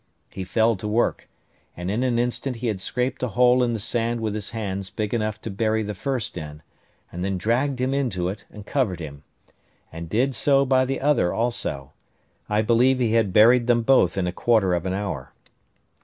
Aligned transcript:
He 0.31 0.43
fell 0.43 0.75
to 0.77 0.87
work; 0.87 1.29
and 1.77 1.91
in 1.91 2.01
an 2.01 2.17
instant 2.17 2.55
he 2.55 2.69
had 2.69 2.81
scraped 2.81 3.21
a 3.21 3.27
hole 3.27 3.61
in 3.61 3.73
the 3.75 3.79
sand 3.79 4.19
with 4.19 4.33
his 4.33 4.49
hands 4.49 4.89
big 4.89 5.13
enough 5.13 5.39
to 5.41 5.51
bury 5.51 5.83
the 5.83 5.93
first 5.93 6.39
in, 6.39 6.63
and 7.11 7.23
then 7.23 7.37
dragged 7.37 7.79
him 7.79 7.93
into 7.93 8.27
it, 8.27 8.43
and 8.51 8.65
covered 8.65 8.99
him; 8.99 9.21
and 9.93 10.09
did 10.09 10.33
so 10.33 10.65
by 10.65 10.85
the 10.85 10.99
other 10.99 11.31
also; 11.31 11.91
I 12.49 12.63
believe 12.63 12.97
he 12.97 13.11
had 13.13 13.25
him 13.25 13.31
buried 13.33 13.67
them 13.67 13.83
both 13.83 14.17
in 14.17 14.25
a 14.25 14.31
quarter 14.31 14.73
of 14.73 14.87
an 14.87 14.93
hour. 14.95 15.33